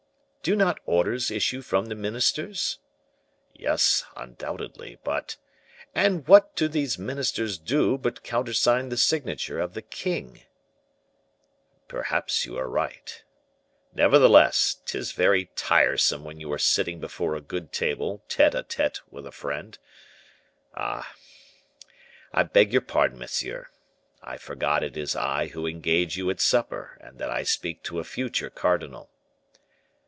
[0.43, 2.79] "Do not orders issue from the ministers?"
[3.53, 5.37] "Yes, undoubtedly; but"
[5.93, 10.41] "And what to these ministers do but countersign the signature of the king?"
[11.87, 13.23] "Perhaps you are right.
[13.93, 19.01] Nevertheless, 'tis very tiresome when you are sitting before a good table, tete a tete
[19.11, 19.77] with a friend
[20.73, 21.13] Ah!
[22.33, 23.67] I beg your pardon, monsieur;
[24.23, 27.99] I forgot it is I who engage you at supper, and that I speak to
[27.99, 29.11] a future cardinal."